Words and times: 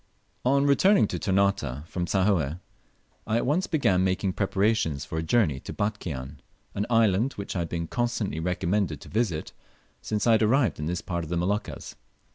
ON 0.43 0.65
returning 0.65 1.07
to 1.09 1.19
Ternate 1.19 1.87
from 1.87 2.07
Sahoe, 2.07 2.59
I 3.27 3.37
at 3.37 3.45
once 3.45 3.67
began 3.67 4.03
making 4.03 4.33
preparations 4.33 5.05
for 5.05 5.19
a 5.19 5.21
journey 5.21 5.59
to 5.59 5.71
Batchian, 5.73 6.39
an 6.73 6.87
island 6.89 7.33
which 7.33 7.55
I 7.55 7.59
had 7.59 7.69
been 7.69 7.85
constantly 7.85 8.39
recommended 8.39 8.99
to 9.01 9.09
visit 9.09 9.51
since 10.01 10.25
I 10.25 10.31
had 10.31 10.41
arrived 10.41 10.79
in 10.79 10.87
this 10.87 11.01
part 11.01 11.23
of 11.23 11.29
the 11.29 11.37
Moluccas. 11.37 11.95